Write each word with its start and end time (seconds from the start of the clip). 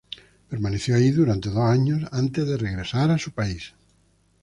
Permaneció 0.49 0.95
ahí 0.95 1.11
durante 1.11 1.49
dos 1.49 1.69
años 1.69 2.09
antes 2.11 2.47
de 2.47 2.57
regresar 2.57 3.11
a 3.11 3.19
su 3.19 3.33
país. 3.33 3.75